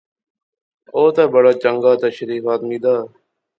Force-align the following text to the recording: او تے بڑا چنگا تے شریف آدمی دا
او 0.95 1.03
تے 1.15 1.23
بڑا 1.33 1.53
چنگا 1.63 1.91
تے 2.01 2.07
شریف 2.15 2.43
آدمی 2.53 2.77
دا 2.83 2.95